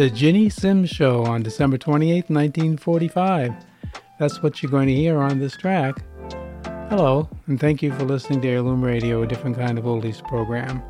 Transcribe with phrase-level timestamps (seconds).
[0.00, 3.52] The Ginny Simms Show on December 28, 1945.
[4.18, 5.94] That's what you're going to hear on this track.
[6.88, 10.82] Hello, and thank you for listening to Heirloom Radio, a different kind of oldies program.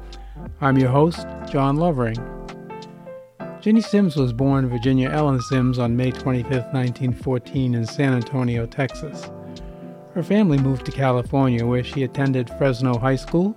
[0.61, 2.19] I'm your host, John Lovering.
[3.61, 9.29] Ginny Simms was born Virginia Ellen Simms on May 25, 1914, in San Antonio, Texas.
[10.15, 13.57] Her family moved to California, where she attended Fresno High School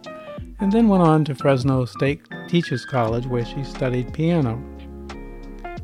[0.59, 4.59] and then went on to Fresno State Teachers College, where she studied piano.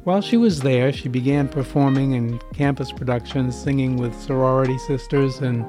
[0.06, 5.66] While she was there, she began performing in campus productions, singing with sorority sisters, and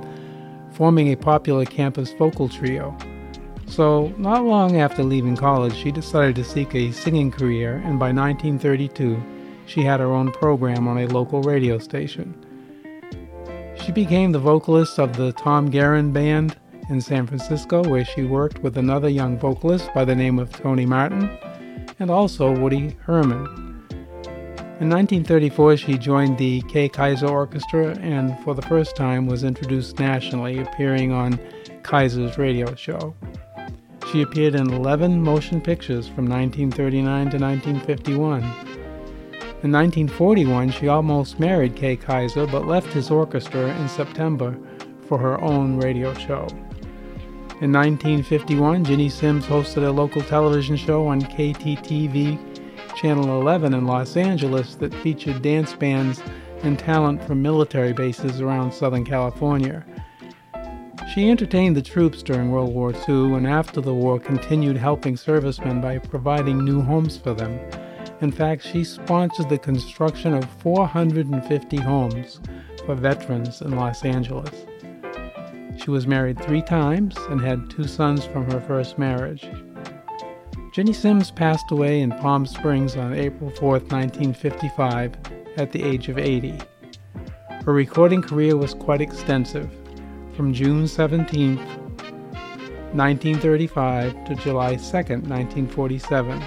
[0.73, 2.97] forming a popular campus vocal trio.
[3.67, 8.13] So, not long after leaving college, she decided to seek a singing career, and by
[8.13, 9.21] 1932,
[9.67, 12.35] she had her own program on a local radio station.
[13.77, 16.57] She became the vocalist of the Tom Gerun Band
[16.89, 20.87] in San Francisco, where she worked with another young vocalist by the name of Tony
[20.87, 21.37] Martin
[21.99, 23.60] and also Woody Herman.
[24.81, 29.99] In 1934, she joined the Kay Kyser Orchestra and for the first time was introduced
[29.99, 31.39] nationally, appearing on
[31.83, 33.15] Kyser's radio show.
[34.11, 38.43] She appeared in 11 motion pictures from 1939 to 1951.
[39.63, 44.57] In 1941, she almost married Kay Kyser but left his orchestra in September
[45.07, 46.47] for her own radio show.
[47.61, 52.50] In 1951, Ginny Simms hosted a local television show on KTTV
[53.01, 56.23] Channel 11 in Los Angeles that featured dance bands
[56.63, 59.87] and talent from military bases around Southern California.
[61.15, 65.81] She entertained the troops during World War II and after the war continued helping servicemen
[65.81, 67.59] by providing new homes for them.
[68.21, 72.39] In fact, she sponsored the construction of 450 homes
[72.85, 74.67] for veterans in Los Angeles.
[75.79, 79.49] She was married three times and had two sons from her first marriage.
[80.73, 85.17] Ginny Simms passed away in Palm Springs on April 4, 1955,
[85.57, 86.61] at the age of 80.
[87.65, 89.69] Her recording career was quite extensive,
[90.37, 96.41] from June 17, 1935 to July 2, 1947.
[96.41, 96.47] She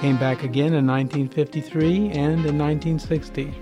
[0.00, 3.52] came back again in 1953 and in 1960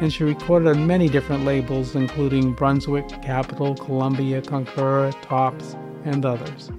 [0.00, 6.70] and she recorded on many different labels, including Brunswick, Capitol, Columbia, Concura, Tops, and others.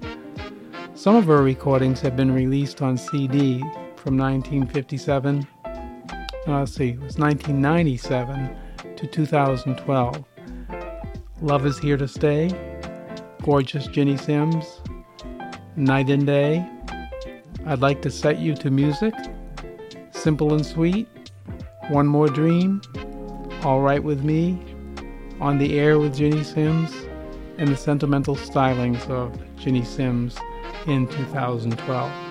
[1.08, 3.60] Some of her recordings have been released on CD
[3.96, 5.78] from 1957, uh,
[6.46, 8.54] let's see, it was 1997
[8.94, 10.24] to 2012.
[11.40, 12.50] Love is Here to Stay,
[13.42, 14.82] Gorgeous Ginny Simms,
[15.76, 16.68] Night and Day,
[17.64, 19.14] I'd Like to Set You to Music,
[20.10, 21.08] Simple and Sweet,
[21.88, 22.82] One More Dream,
[23.62, 24.60] all Right With Me,
[25.40, 26.92] On the Air with Ginny Simms,
[27.56, 30.36] and the sentimental stylings of Ginny Simms
[30.86, 32.28] in 2012.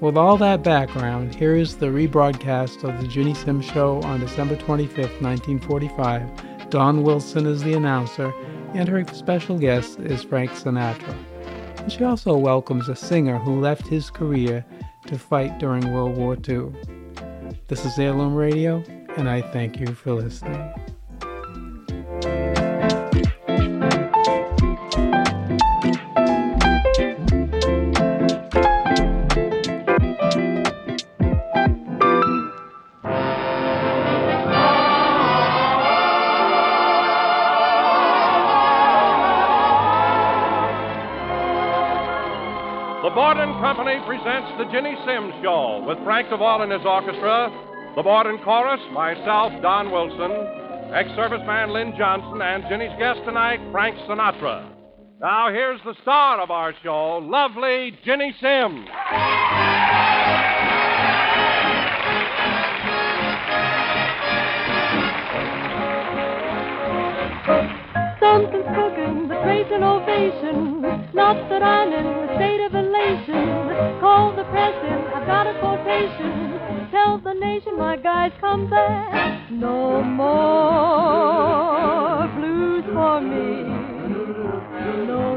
[0.00, 4.56] With all that background, here is the rebroadcast of the Ginny Simms Show on December
[4.56, 6.70] 25, 1945.
[6.70, 8.34] Don Wilson is the announcer,
[8.74, 11.16] and her special guest is Frank Sinatra.
[11.78, 14.64] And she also welcomes a singer who left his career
[15.06, 16.72] to fight during World War II.
[17.68, 18.84] This is Heirloom Radio,
[19.16, 20.85] and I thank you for listening.
[45.06, 47.50] Simms Show with Frank DeVol and his orchestra
[47.96, 50.30] the board Borden Chorus, myself, Don Wilson,
[50.92, 54.70] ex serviceman Lynn Johnson, and Ginny's guest tonight, Frank Sinatra.
[55.18, 58.86] Now, here's the star of our show, lovely Ginny Simms.
[69.76, 70.80] An ovation.
[71.12, 74.00] Not that I'm in a state of elation.
[74.00, 76.58] Call the press in, I've got a quotation.
[76.90, 79.50] Tell the nation my guys come back.
[79.50, 81.36] No more
[82.36, 83.64] blues for me.
[85.06, 85.36] No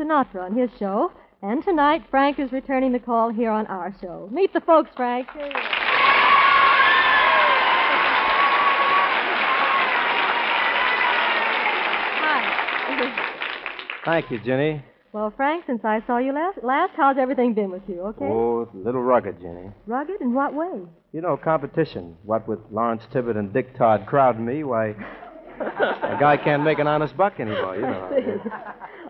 [0.00, 1.12] Sinatra on his show,
[1.42, 4.30] and tonight Frank is returning the call here on our show.
[4.32, 5.28] Meet the folks, Frank.
[5.32, 5.60] Here you are.
[12.22, 14.02] Hi.
[14.06, 14.82] Thank you, Ginny.
[15.12, 18.00] Well, Frank, since I saw you last, last how's everything been with you?
[18.00, 18.24] Okay.
[18.24, 19.70] Oh, a little rugged, Ginny.
[19.86, 20.82] Rugged in what way?
[21.12, 22.16] You know, competition.
[22.22, 24.90] What with Lawrence Tibbett and Dick Todd crowding me, why,
[25.60, 28.40] a guy can't make an honest buck anymore, you know.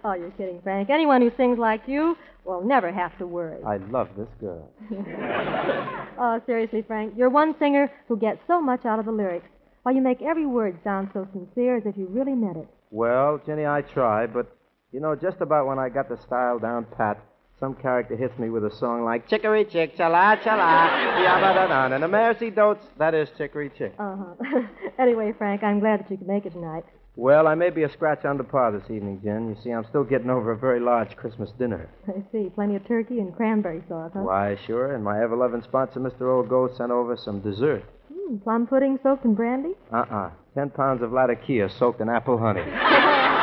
[0.04, 0.90] Oh, you're kidding, Frank.
[0.90, 3.62] Anyone who sings like you will never have to worry.
[3.64, 4.70] I love this girl.
[6.22, 9.48] Oh, seriously, Frank, you're one singer who gets so much out of the lyrics.
[9.84, 12.68] Why, you make every word sound so sincere as if you really meant it.
[12.90, 14.54] Well, Ginny, I try, but,
[14.92, 17.18] you know, just about when I got the style down pat,
[17.58, 20.90] some character hits me with a song like Chickery Chick, Chala Chala,
[21.24, 22.84] Yabba and the Mairzy Doats.
[22.98, 23.94] That is Chickery Chick.
[23.98, 24.60] Uh-huh.
[24.98, 26.84] anyway, Frank, I'm glad that you could make it tonight.
[27.20, 29.50] Well, I may be a scratch under par this evening, Jen.
[29.50, 31.86] You see, I'm still getting over a very large Christmas dinner.
[32.08, 32.48] I see.
[32.54, 34.20] Plenty of turkey and cranberry sauce, huh?
[34.20, 36.34] Why, sure, and my ever-loving sponsor, Mr.
[36.34, 37.84] Old Gold, sent over some dessert.
[38.10, 39.74] Hmm, plum pudding soaked in brandy?
[39.92, 40.30] Uh-uh.
[40.54, 42.64] Ten pounds of latakia soaked in apple honey.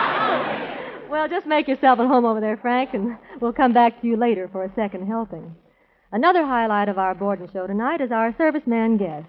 [1.10, 4.18] Well, just make yourself at home over there, Frank, and we'll come back to you
[4.18, 5.56] later for a second helping.
[6.12, 9.28] Another highlight of our Borden show tonight is our serviceman guest.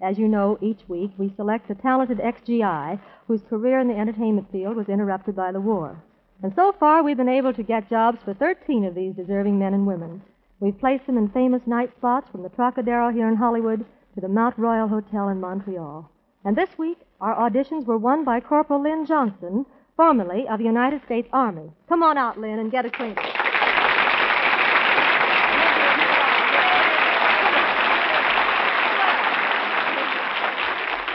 [0.00, 4.50] As you know, each week we select a talented ex-GI whose career in the entertainment
[4.52, 6.02] field was interrupted by the war.
[6.40, 9.74] And so far, we've been able to get jobs for 13 of these deserving men
[9.74, 10.22] and women.
[10.60, 13.84] We've placed them in famous night spots from the Trocadero here in Hollywood
[14.14, 16.08] to the Mount Royal Hotel in Montreal.
[16.44, 19.66] And this week, our auditions were won by Corporal Lynn Johnson,
[19.96, 21.72] formerly of the United States Army.
[21.88, 23.37] Come on out, Lynn, and get acquainted.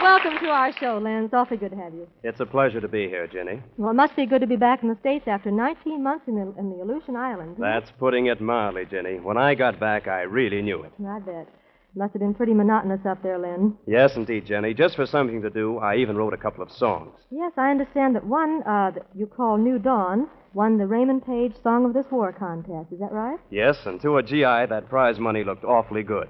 [0.04, 1.24] Welcome to our show, Lynn.
[1.24, 2.10] It's awfully good to have you.
[2.24, 3.62] It's a pleasure to be here, Ginny.
[3.78, 6.36] Well, it must be good to be back in the States after 19 months in
[6.36, 7.58] the, in the Aleutian Islands.
[7.58, 9.22] That's putting it mildly, Ginny.
[9.22, 10.92] When I got back, I really knew it.
[11.08, 11.48] I bet.
[11.96, 13.78] Must have been pretty monotonous up there, Lynn.
[13.88, 14.74] Yes, indeed, Ginny.
[14.74, 17.18] Just for something to do, I even wrote a couple of songs.
[17.32, 21.54] Yes, I understand that one uh, that you call New Dawn won the Raymond Paige
[21.64, 22.92] Song of This War contest.
[22.92, 23.40] Is that right?
[23.52, 26.28] Yes, and to a GI, that prize money looked awfully good.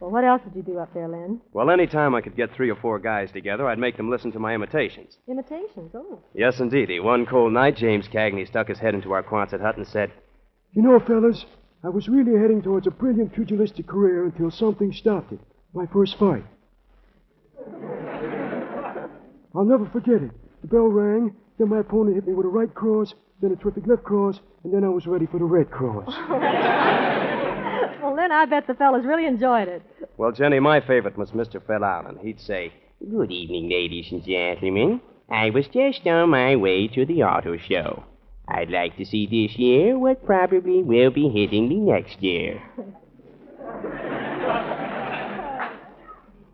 [0.00, 1.40] Well, what else did you do up there, Lynn?
[1.54, 4.30] Well, any time I could get three or four guys together, I'd make them listen
[4.32, 5.16] to my imitations.
[5.26, 5.92] Imitations.
[5.94, 6.20] Oh.
[6.34, 7.00] Yes, indeedy.
[7.00, 10.12] One cold night, James Cagney stuck his head into our Quonset hut and said,
[10.74, 11.46] You know, fellas,
[11.82, 15.40] I was really heading towards a brilliant pugilistic career until something stopped it.
[15.72, 16.44] My first fight.
[19.54, 20.30] I'll never forget it.
[20.60, 23.86] The bell rang, then my opponent hit me with a right cross, then a terrific
[23.86, 26.06] left cross, and then I was ready for the red cross.
[28.16, 29.82] Lynn, I bet the fellas really enjoyed it.
[30.16, 31.60] Well, Jenny, my favorite was Mr.
[31.66, 32.16] Phil Allen.
[32.22, 35.02] He'd say, Good evening, ladies and gentlemen.
[35.28, 38.04] I was just on my way to the auto show.
[38.48, 42.62] I'd like to see this year what probably will be hitting me next year.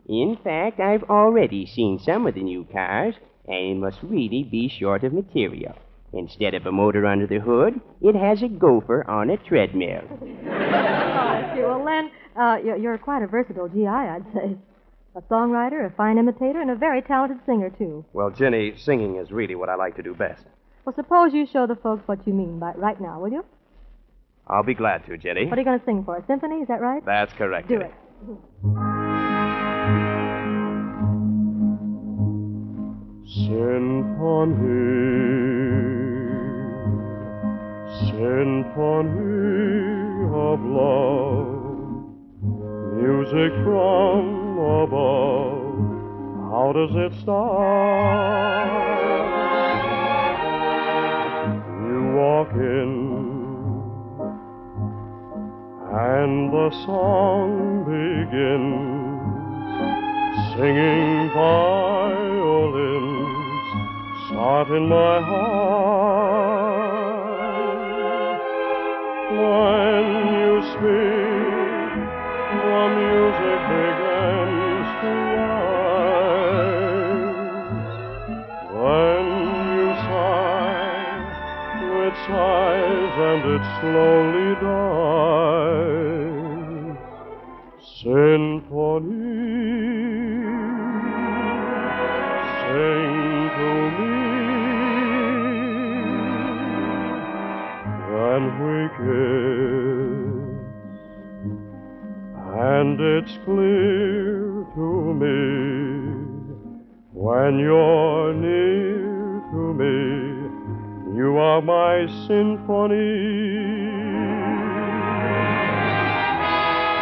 [0.08, 3.14] In fact, I've already seen some of the new cars,
[3.46, 5.76] and it must really be short of material.
[6.14, 10.02] Instead of a motor under the hood, it has a gopher on a treadmill.
[10.10, 11.52] Oh.
[11.56, 14.56] Well, Len, uh, you're, you're quite a versatile GI, I'd say.
[15.14, 18.04] A songwriter, a fine imitator, and a very talented singer, too.
[18.12, 20.42] Well, Ginny, singing is really what I like to do best.
[20.84, 23.44] Well, suppose you show the folks what you mean by right now, will you?
[24.46, 25.46] I'll be glad to, Ginny.
[25.46, 26.16] What are you going to sing for?
[26.16, 27.04] A symphony, is that right?
[27.04, 27.68] That's correct.
[27.68, 27.90] Do Ginny.
[27.90, 27.92] it.
[34.62, 35.91] Symphony,
[38.08, 39.92] symphony
[40.34, 42.12] of love,
[42.96, 45.62] music from above.
[46.50, 48.72] How does it start?
[51.86, 52.92] You walk in,
[55.92, 59.02] and the song begins
[60.54, 62.52] singing violins
[64.28, 67.11] start in my heart.
[69.32, 70.06] When
[70.40, 71.96] you speak,
[72.62, 76.82] the music begins to rise.
[78.76, 79.24] When
[79.72, 81.20] you sigh,
[82.04, 85.82] it sighs and it slowly dies.
[88.02, 89.40] Symphony,
[92.60, 93.16] sing
[93.56, 94.21] to me.
[98.34, 99.12] and wicked.
[102.72, 104.88] And it's clear to
[105.20, 105.32] me
[107.12, 109.96] when you're near to me,
[111.18, 113.12] you are my symphony.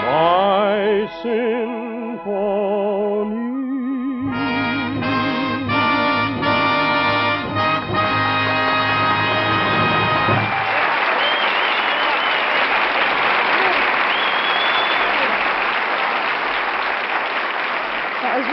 [0.03, 1.80] My symphony.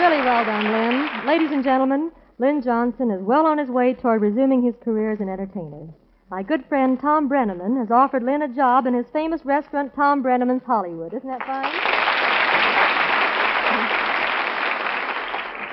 [0.08, 1.28] Really well done, Lynn.
[1.28, 5.20] Ladies and gentlemen, Lynn Johnson is well on his way toward resuming his career as
[5.20, 5.86] an entertainer.
[6.32, 10.24] My good friend Tom Breneman has offered Lynn a job in his famous restaurant, Tom
[10.24, 11.14] Breneman's Hollywood.
[11.14, 11.74] Isn't that fine?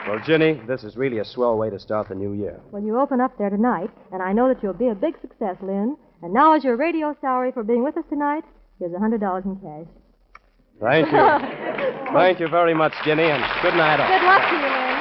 [0.08, 2.60] Well, Ginny, this is really a swell way to start the new year.
[2.72, 5.58] Well, you open up there tonight, and I know that you'll be a big success,
[5.62, 5.96] Lynn.
[6.22, 8.42] And now, as your radio salary for being with us tonight,
[8.80, 9.86] here's a $100 in cash.
[10.80, 11.90] Thank you.
[12.14, 13.98] Thank you very much, Ginny, and good night.
[13.98, 14.06] all.
[14.06, 14.94] Good luck to you, Lynn.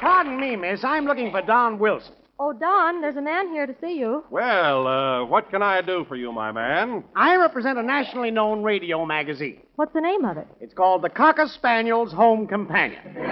[0.00, 0.84] Pardon me, miss.
[0.84, 2.12] I'm looking for Don Wilson.
[2.38, 4.24] Oh, Don, there's a man here to see you.
[4.30, 7.04] Well, uh, what can I do for you, my man?
[7.14, 9.60] I represent a nationally known radio magazine.
[9.76, 10.46] What's the name of it?
[10.60, 13.00] It's called the Cocker Spaniel's Home Companion.
[13.14, 13.24] Well,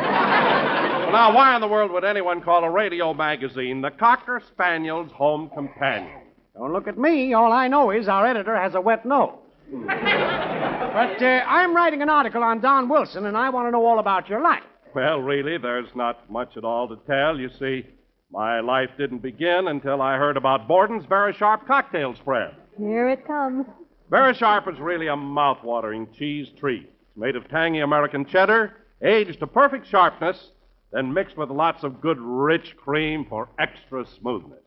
[1.13, 5.51] now, why in the world would anyone call a radio magazine the Cocker Spaniel's Home
[5.55, 6.22] Companion?
[6.55, 7.33] Don't look at me.
[7.33, 9.39] All I know is our editor has a wet nose.
[9.73, 13.99] but uh, I'm writing an article on Don Wilson, and I want to know all
[13.99, 14.63] about your life.
[14.95, 17.39] Well, really, there's not much at all to tell.
[17.39, 17.87] You see,
[18.31, 22.55] my life didn't begin until I heard about Borden's Very Sharp cocktail spread.
[22.79, 23.67] Here it comes.
[24.11, 26.83] Very Sharp is really a mouth-watering cheese treat.
[26.83, 30.51] It's made of tangy American cheddar, aged to perfect sharpness,
[30.93, 34.61] then mixed with lots of good, rich cream for extra smoothness.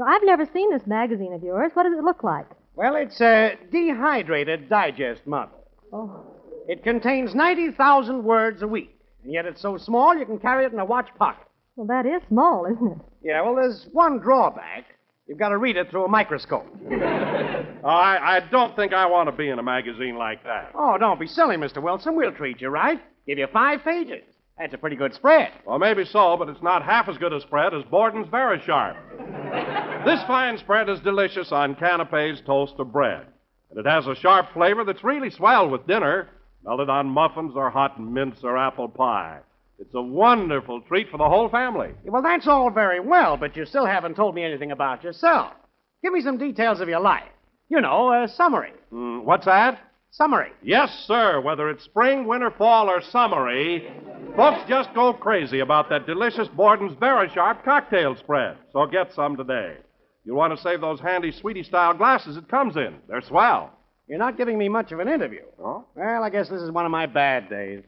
[0.00, 1.72] Now, I've never seen this magazine of yours.
[1.74, 2.46] What does it look like?
[2.74, 5.58] Well, it's a dehydrated digest model.
[5.92, 6.24] Oh.
[6.68, 10.72] It contains 90,000 words a week, and yet it's so small you can carry it
[10.72, 11.46] in a watch pocket.
[11.76, 12.98] Well, that is small, isn't it?
[13.22, 14.86] Yeah, well, there's one drawback.
[15.26, 16.66] You've got to read it through a microscope.
[17.82, 20.72] Oh, I, I don't think I want to be in a magazine like that.
[20.74, 21.82] Oh, don't be silly, Mr.
[21.82, 22.14] Wilson.
[22.14, 23.00] We'll treat you right.
[23.26, 24.22] Give you five pages.
[24.60, 25.52] That's a pretty good spread.
[25.64, 28.94] Well, maybe so, but it's not half as good a spread as Borden's Very Sharp.
[30.04, 33.24] this fine spread is delicious on canapes, toast, or bread.
[33.70, 36.28] And it has a sharp flavor that's really swell with dinner,
[36.62, 39.38] melted on muffins or hot mince or apple pie.
[39.78, 41.92] It's a wonderful treat for the whole family.
[42.04, 45.54] Well, that's all very well, but you still haven't told me anything about yourself.
[46.02, 47.30] Give me some details of your life.
[47.70, 48.72] You know, a summary.
[48.92, 49.80] Mm, what's that?
[50.12, 50.50] Summary.
[50.62, 51.40] Yes, sir.
[51.40, 53.90] Whether it's spring, winter, fall, or summery,
[54.36, 58.56] folks just go crazy about that delicious Borden's Very Sharp cocktail spread.
[58.72, 59.76] So get some today.
[60.24, 62.96] You'll want to save those handy sweetie style glasses it comes in.
[63.08, 63.70] They're swell.
[64.08, 65.42] You're not giving me much of an interview.
[65.62, 65.84] Oh?
[65.94, 67.84] Well, I guess this is one of my bad days.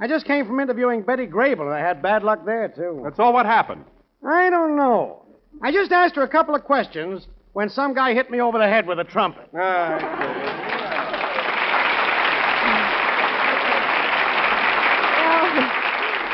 [0.00, 3.00] I just came from interviewing Betty Grable, and I had bad luck there, too.
[3.04, 3.84] That's all what happened.
[4.26, 5.24] I don't know.
[5.62, 8.66] I just asked her a couple of questions when some guy hit me over the
[8.66, 9.48] head with a trumpet.
[9.54, 10.49] Ah, well,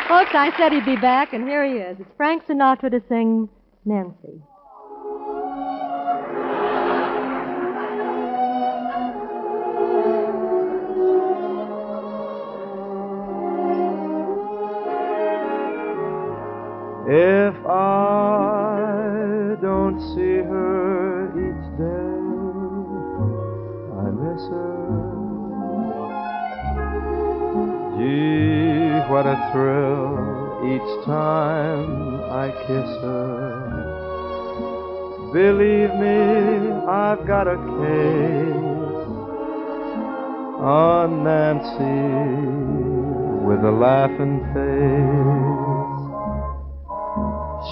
[0.08, 1.98] folks, I said he'd be back, and here he is.
[2.00, 3.48] It's Frank Sinatra to sing
[3.84, 4.42] Nancy.
[17.08, 18.05] If I
[29.16, 30.12] what a thrill
[30.74, 33.48] each time I kiss her.
[35.32, 36.20] Believe me,
[36.86, 39.08] I've got a case
[40.60, 42.12] on Nancy
[43.46, 45.96] with a laughing face.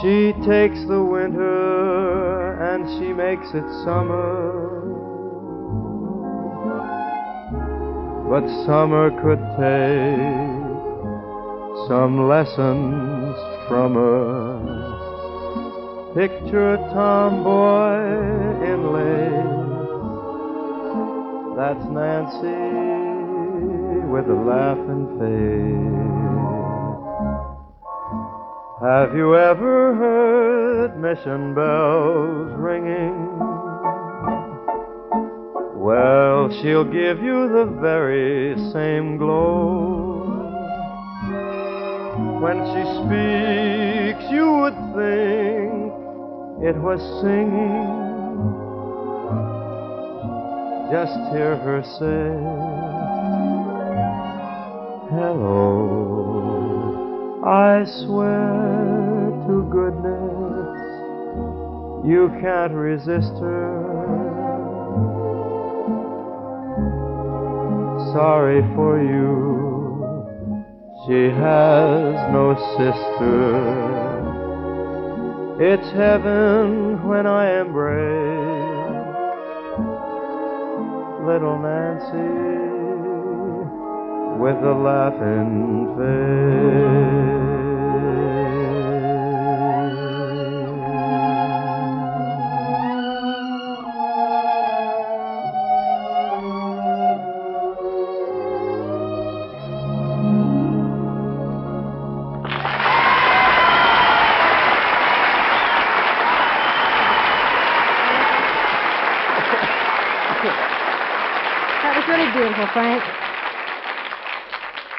[0.01, 4.81] She takes the winter and she makes it summer.
[8.31, 10.64] But summer could take
[11.89, 13.37] some lessons
[13.69, 14.59] from her.
[16.15, 17.95] Picture a tomboy
[18.65, 19.65] in lace.
[21.57, 22.75] That's Nancy
[24.09, 26.05] with a laughing face.
[28.81, 33.39] Have you ever heard mission bells ringing?
[35.75, 40.14] Well, she'll give you the very same glow.
[42.45, 45.93] When she speaks, you would think
[46.69, 48.05] it was singing.
[50.93, 52.29] just hear her say,
[55.09, 55.73] Hello.
[57.47, 60.79] I swear to goodness,
[62.07, 63.73] you can't resist her.
[68.13, 69.74] Sorry for you,
[71.07, 74.25] she has no sister.
[75.61, 78.65] It's heaven when I embrace
[81.27, 82.55] little Nancy
[84.41, 87.54] with a laughing face.
[112.57, 113.03] Was Frank.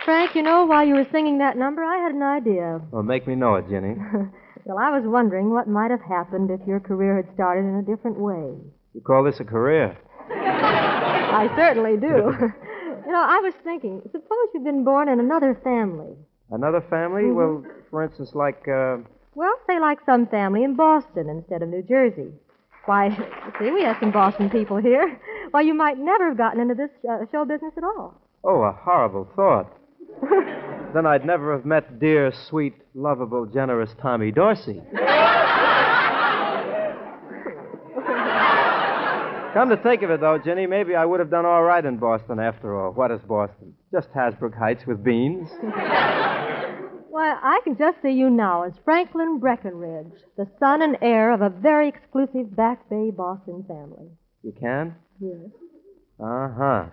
[0.03, 2.81] Frank, you know, while you were singing that number, I had an idea.
[2.91, 3.95] Well, make me know it, Ginny.
[4.65, 7.81] well, I was wondering what might have happened if your career had started in a
[7.81, 8.53] different way.
[8.93, 9.97] You call this a career?
[10.29, 12.07] I certainly do.
[13.06, 16.13] you know, I was thinking, suppose you'd been born in another family.
[16.51, 17.23] Another family?
[17.23, 17.36] Mhm.
[17.36, 18.97] Well, for instance, like, uh,
[19.34, 22.34] Well, say like some family in Boston instead of New Jersey.
[22.86, 23.10] Why,
[23.60, 25.19] see, we have some Boston people here.
[25.52, 28.19] Why, you might never have gotten into this uh, show business at all.
[28.43, 29.71] oh, a horrible thought.
[30.93, 34.82] then I'd never have met dear, sweet, lovable, generous Tommy Dorsey.
[39.54, 41.95] Come to think of it, though, Ginny, maybe I would have done all right in
[41.95, 42.91] Boston after all.
[42.91, 43.74] What is Boston?
[43.89, 45.48] Just Hasbrouck Heights with beans.
[47.15, 51.39] Why, I can just see you now as Franklin Breckenridge, the son and heir of
[51.39, 54.10] a very exclusive Back Bay Boston family.
[54.43, 54.95] You can?
[55.21, 55.49] Yes.
[56.19, 56.86] Uh huh.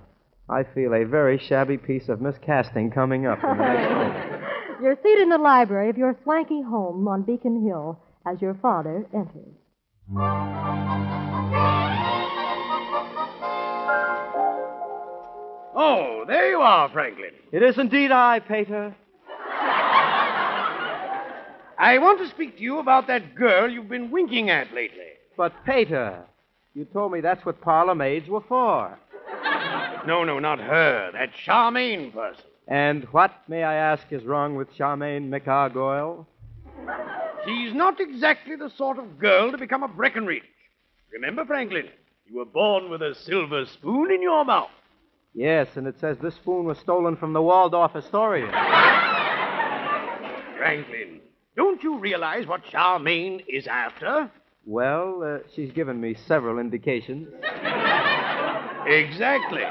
[0.48, 3.42] I feel a very shabby piece of miscasting coming up.
[3.42, 3.90] in the next
[4.30, 4.80] minute.
[4.80, 9.04] You're seated in the library of your swanky home on Beacon Hill as your father
[9.12, 9.56] enters.
[15.74, 17.30] Oh, there you are, Franklin.
[17.50, 18.94] It is indeed I, Pater.
[21.78, 24.98] I want to speak to you about that girl you've been winking at lately.
[25.36, 26.22] But, Pater,
[26.74, 28.98] you told me that's what parlor maids were for.
[30.06, 31.10] No, no, not her.
[31.12, 32.44] That Charmaine person.
[32.68, 36.26] And what, may I ask, is wrong with Charmaine McArgoyle?
[37.44, 40.42] She's not exactly the sort of girl to become a Breckenridge.
[41.12, 41.88] Remember, Franklin,
[42.26, 44.70] you were born with a silver spoon in your mouth.
[45.34, 48.50] Yes, and it says this spoon was stolen from the Waldorf Astoria.
[50.58, 51.20] Franklin,
[51.56, 54.30] don't you realize what Charmaine is after?
[54.64, 57.28] Well, uh, she's given me several indications.
[58.84, 59.62] Exactly.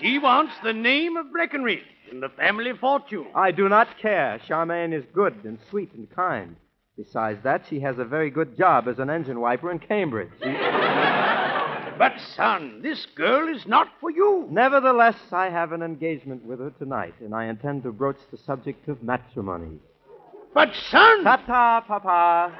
[0.00, 3.26] She wants the name of Breckenridge and the family fortune.
[3.34, 4.40] I do not care.
[4.48, 6.56] Charmaine is good and sweet and kind.
[6.96, 10.30] Besides that, she has a very good job as an engine wiper in Cambridge.
[10.42, 10.48] She-
[11.98, 14.46] But, son, this girl is not for you.
[14.50, 18.88] Nevertheless, I have an engagement with her tonight, and I intend to broach the subject
[18.88, 19.80] of matrimony.
[20.54, 21.24] But, son.
[21.24, 22.54] Ta-ta, Papa.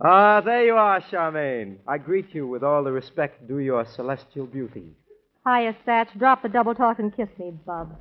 [0.00, 1.78] Ah, there you are, Charmaine.
[1.88, 4.92] I greet you with all the respect due your celestial beauty.
[5.46, 6.16] Hiya, Satch.
[6.18, 7.96] Drop the double talk and kiss me, bub.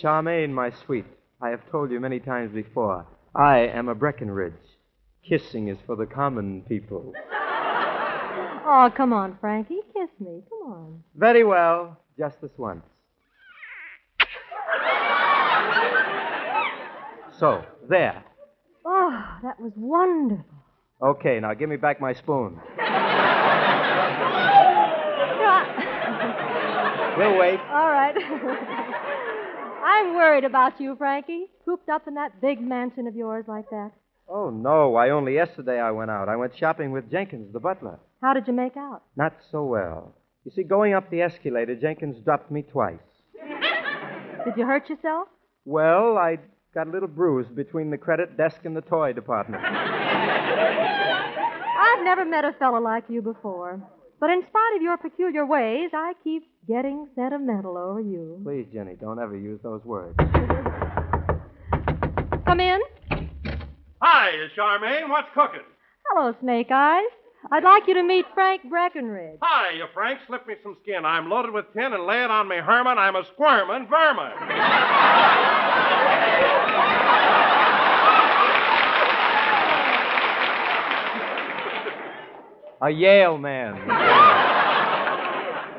[0.00, 1.04] Charmaine, my sweet,
[1.40, 4.54] I have told you many times before, I am a Breckenridge.
[5.28, 7.12] Kissing is for the common people.
[8.70, 9.80] Oh, come on, Frankie.
[9.94, 10.42] Kiss me.
[10.50, 11.02] Come on.
[11.16, 12.84] Very well, just this once.
[17.38, 18.22] So, there.
[18.84, 20.44] Oh, that was wonderful.
[21.00, 22.60] Okay, now give me back my spoon.
[27.18, 27.58] We'll wait.
[27.58, 28.14] All right.
[29.88, 31.46] I'm worried about you, Frankie.
[31.64, 33.90] Cooped up in that big mansion of yours like that.
[34.28, 34.90] Oh, no.
[34.90, 36.28] Why, only yesterday I went out.
[36.28, 37.98] I went shopping with Jenkins, the butler.
[38.20, 39.00] How did you make out?
[39.16, 40.14] Not so well.
[40.44, 42.98] You see, going up the escalator, Jenkins dropped me twice.
[44.44, 45.28] Did you hurt yourself?
[45.64, 46.38] Well, I
[46.74, 49.62] got a little bruise between the credit desk and the toy department.
[49.64, 49.72] I've
[52.04, 53.80] never met a fellow like you before.
[54.20, 58.40] But in spite of your peculiar ways, I keep getting sentimental over you.
[58.44, 60.16] Please, Ginny, don't ever use those words.
[62.46, 62.80] Come in.
[64.02, 65.08] Hi, Charmaine.
[65.08, 65.60] What's cooking?
[66.08, 67.04] Hello, Snake Eyes.
[67.52, 69.38] I'd like you to meet Frank Breckenridge.
[69.42, 70.18] Hi, you Frank.
[70.26, 71.04] Slip me some skin.
[71.04, 72.98] I'm loaded with tin and lay it on me, Herman.
[72.98, 74.32] I'm a squirmin' vermin.
[82.82, 83.74] A Yale man.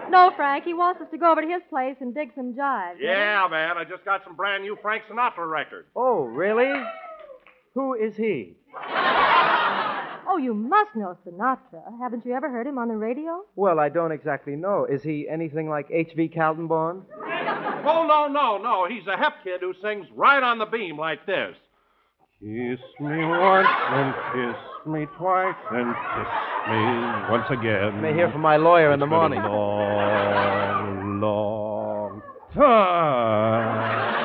[0.10, 2.96] No, Frank, he wants us to go over to his place and dig some jive.
[3.00, 3.78] Yeah, man.
[3.78, 5.88] I just got some brand new Frank Sinatra records.
[5.96, 6.74] Oh, really?
[7.76, 8.56] Who is he?
[10.32, 11.82] Oh, you must know Sinatra.
[12.00, 13.42] Haven't you ever heard him on the radio?
[13.56, 14.86] Well, I don't exactly know.
[14.86, 16.30] Is he anything like H.V.
[16.36, 17.02] Kaltenborn?
[17.86, 18.88] Oh, no, no, no.
[18.88, 21.56] He's a hep kid who sings right on the beam like this.
[22.40, 26.28] Kiss me once and kiss me twice and kiss
[26.70, 26.82] me
[27.32, 28.02] once again.
[28.02, 29.40] May hear from my lawyer in the It's been morning.
[29.40, 32.22] A long, long
[32.54, 34.20] time.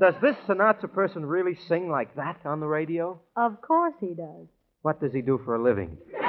[0.00, 3.20] Does this Sinatra person really sing like that on the radio?
[3.36, 4.48] Of course he does.
[4.82, 5.96] What does he do for a living?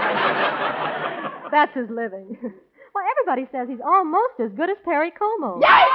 [1.52, 2.38] That's his living.
[2.94, 5.60] well, everybody says he's almost as good as Perry Como.
[5.74, 5.90] Yes!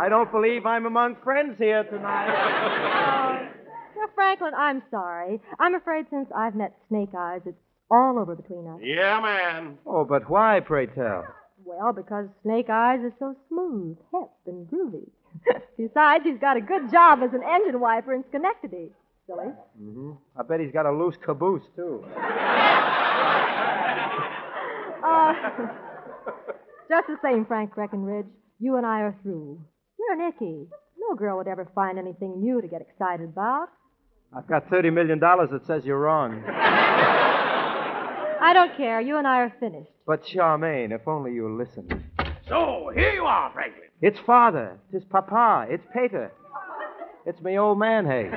[0.00, 2.28] I don't believe I'm among friends here tonight.
[4.08, 5.40] Well, Franklin, I'm sorry.
[5.58, 7.58] I'm afraid since I've met Snake Eyes, it's
[7.90, 8.80] all over between us.
[8.82, 9.78] Yeah, man.
[9.86, 11.24] Oh, but why, pray tell?
[11.64, 15.10] Well, because Snake Eyes is so smooth, hip, and groovy.
[15.76, 18.90] Besides, he's got a good job as an engine wiper in Schenectady.
[19.26, 19.52] Silly.
[19.80, 20.12] Mm-hmm.
[20.38, 22.04] I bet he's got a loose caboose, too.
[25.00, 25.32] Uh,
[26.88, 28.26] just the same, Frank Breckenridge,
[28.58, 29.60] you and I are through.
[29.98, 30.66] You're an icky.
[30.98, 33.68] No girl would ever find anything new to get excited about.
[34.36, 36.42] I've got $30 million that says you're wrong.
[38.40, 39.00] I don't care.
[39.00, 39.90] You and I are finished.
[40.06, 41.88] But, Charmaine, if only you'll listen.
[42.46, 43.88] So, here you are, Franklin.
[44.00, 44.78] It's father.
[44.92, 45.66] It's papa.
[45.70, 46.30] It's Peter.
[47.26, 48.30] It's me old man, hey.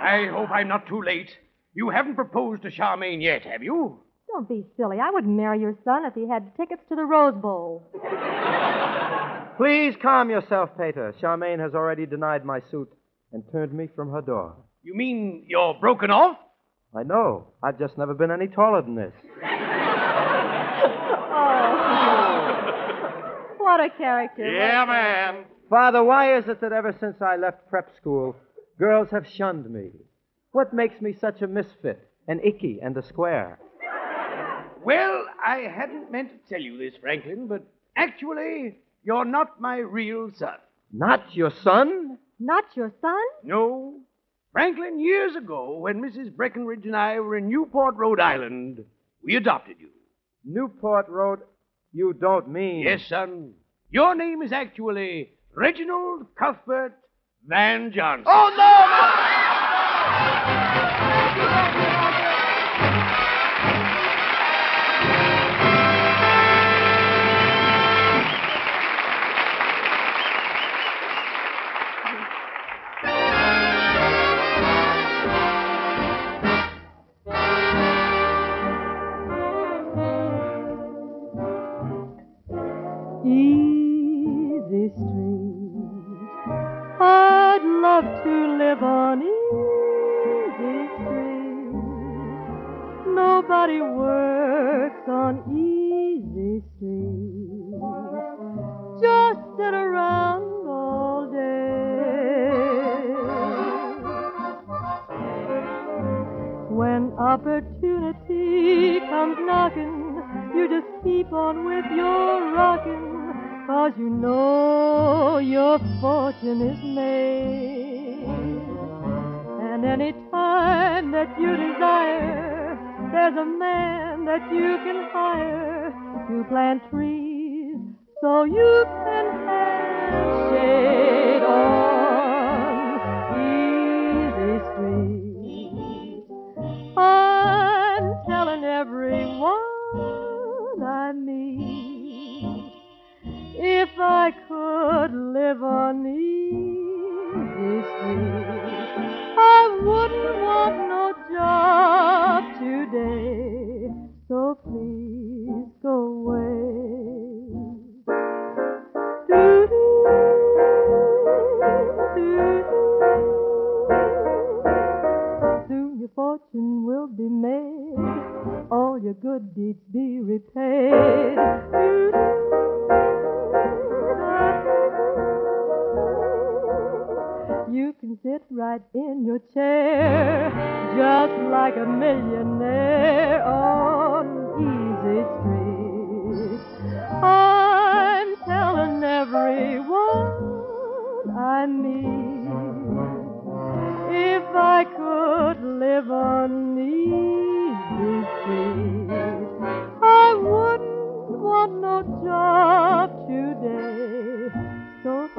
[0.00, 1.30] I hope I'm not too late.
[1.74, 4.00] You haven't proposed to Charmaine yet, have you?
[4.28, 4.98] Don't be silly.
[5.00, 7.90] I wouldn't marry your son if he had tickets to the Rose Bowl.
[9.56, 11.14] Please calm yourself, Peter.
[11.20, 12.88] Charmaine has already denied my suit
[13.34, 14.54] and turned me from her door.
[14.84, 16.38] You mean you're broken off?
[16.96, 17.48] I know.
[17.62, 19.12] I've just never been any taller than this.
[21.36, 22.60] Oh.
[23.58, 24.48] What a character.
[24.48, 25.44] Yeah, man.
[25.68, 28.36] Father, why is it that ever since I left prep school,
[28.78, 29.90] girls have shunned me?
[30.52, 33.58] What makes me such a misfit, an icky, and a square?
[34.84, 37.64] Well, I hadn't meant to tell you this, Franklin, but
[37.96, 40.58] actually, you're not my real son.
[40.92, 42.18] Not your son?
[42.38, 43.20] Not your son?
[43.42, 44.00] No.
[44.52, 46.34] Franklin, years ago, when Mrs.
[46.34, 48.84] Breckenridge and I were in Newport, Rhode Island,
[49.22, 49.88] we adopted you.
[50.44, 51.40] Newport Road?
[51.92, 52.80] You don't mean.
[52.80, 53.54] Yes, son.
[53.90, 56.92] Your name is actually Reginald Cuthbert
[57.46, 58.26] Van Johnson.
[58.28, 58.64] Oh, no!
[59.24, 59.33] Easy
[93.64, 93.80] Nobody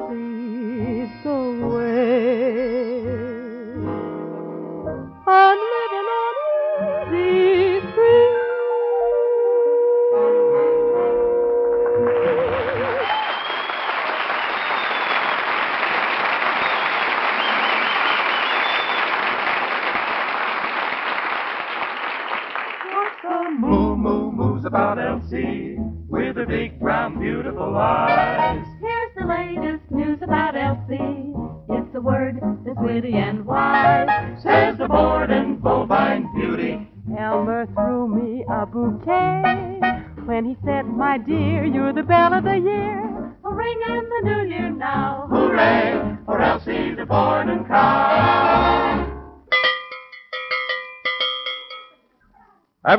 [0.08, 0.65] So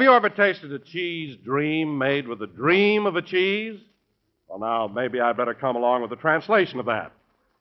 [0.08, 3.78] you ever tasted a cheese dream made with a dream of a cheese?
[4.48, 7.12] Well, now, maybe I'd better come along with a translation of that.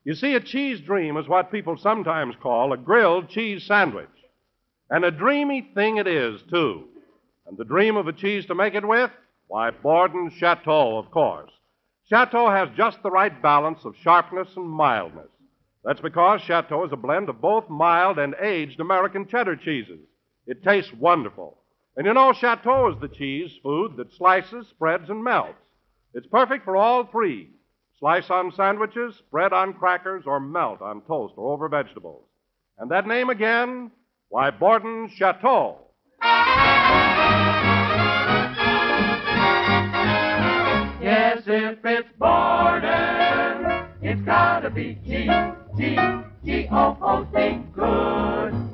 [0.04, 4.06] You see, a cheese dream is what people sometimes call a grilled cheese sandwich.
[4.90, 6.84] And a dreamy thing it is, too.
[7.48, 9.10] And the dream of a cheese to make it with?
[9.48, 11.50] Why, Borden Chateau, of course.
[12.08, 15.30] Chateau has just the right balance of sharpness and mildness.
[15.84, 19.98] That's because Chateau is a blend of both mild and aged American cheddar cheeses.
[20.46, 21.58] It tastes wonderful.
[21.96, 25.58] And you know, Chateau is the cheese food that slices, spreads, and melts.
[26.12, 27.50] It's perfect for all three
[27.98, 32.24] slice on sandwiches, spread on crackers, or melt on toast or over vegetables.
[32.78, 33.90] And that name again?
[34.28, 35.78] Why, Borden Chateau.
[41.02, 45.30] Yes, if it's Borden, it's gotta be G,
[45.78, 45.96] G,
[46.44, 48.65] G O O C, good.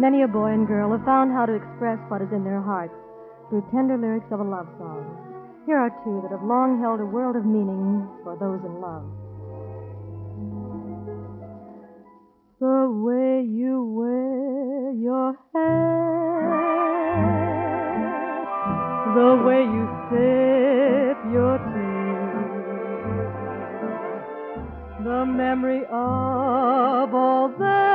[0.00, 2.94] Many a boy and girl have found how to express what is in their hearts
[3.50, 5.04] through tender lyrics of a love song.
[5.66, 9.04] Here are two that have long held a world of meaning for those in love.
[12.60, 16.48] The way you wear your hair,
[19.12, 22.32] the way you sip your tea,
[25.04, 27.89] the memory of all that.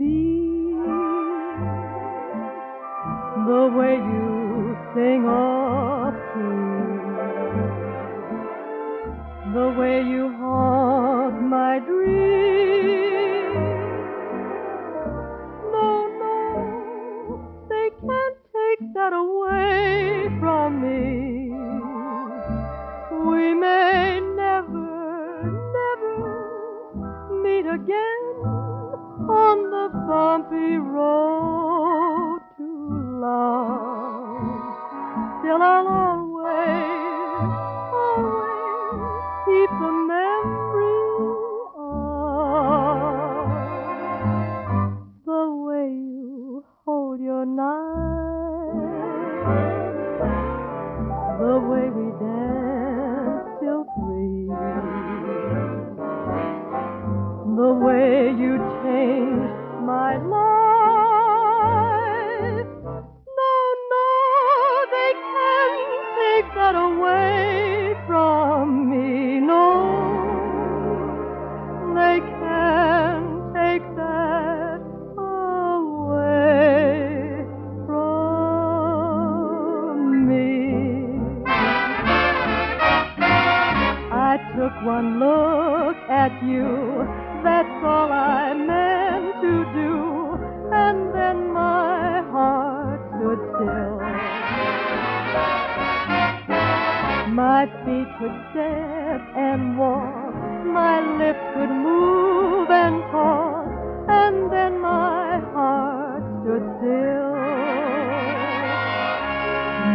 [0.00, 0.86] Beams,
[3.46, 6.80] the way you sing off key,
[9.52, 13.54] the way you haunt my dreams.
[15.74, 15.90] No,
[16.22, 16.34] no,
[17.68, 21.52] they can't take that away from me.
[23.30, 25.44] We may never,
[25.76, 28.59] never meet again
[29.30, 32.66] on the bumpy road to
[33.20, 34.60] love.
[35.40, 36.09] Still, I'll
[97.60, 103.68] My feet could step and walk, my lips could move and talk,
[104.08, 107.36] and then my heart stood still.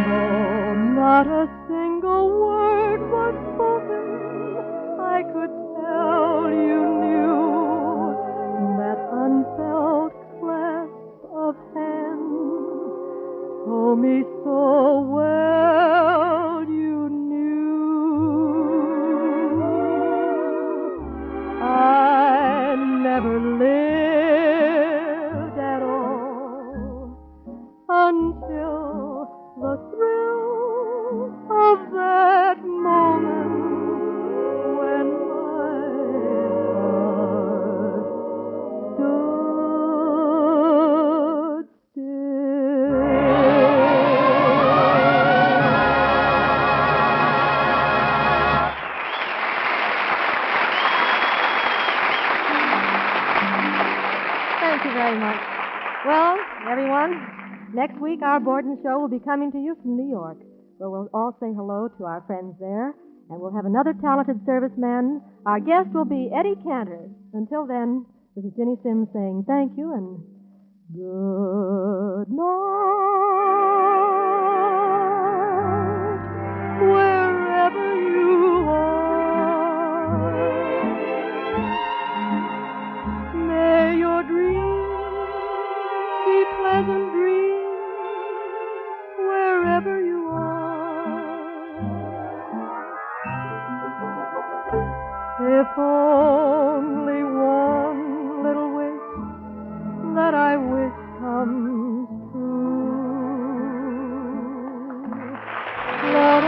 [0.06, 1.55] No, not a
[58.16, 60.38] week our Borden show will be coming to you from New York,
[60.78, 62.94] where we'll all say hello to our friends there,
[63.28, 65.20] and we'll have another talented serviceman.
[65.44, 67.10] Our guest will be Eddie Cantor.
[67.34, 70.24] Until then, this is Ginny Simms saying thank you and
[70.94, 72.46] good night,
[76.80, 77.15] wherever
[95.58, 99.00] If only one little wish
[100.14, 102.76] that I wish comes true.
[106.12, 106.44] La,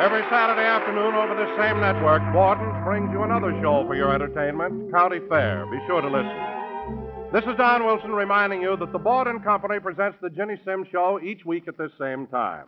[0.00, 4.90] Every Saturday afternoon over this same network, Borden brings you another show for your entertainment,
[4.90, 5.66] County Fair.
[5.70, 6.47] Be sure to listen.
[7.30, 11.20] This is Don Wilson reminding you that the Borden Company presents the Ginny Simms Show
[11.22, 12.64] each week at this same time.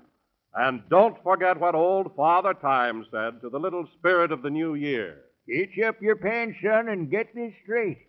[0.54, 4.74] And don't forget what old Father Time said to the little spirit of the new
[4.74, 5.22] year.
[5.48, 8.00] Hitch up your pants, son, and get this straight.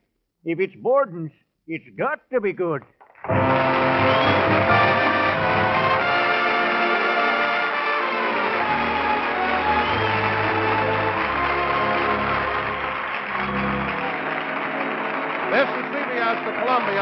[0.44, 1.32] If it's Borden's,
[1.68, 2.82] it's got to be good.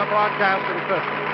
[0.08, 1.29] Broadcasting System.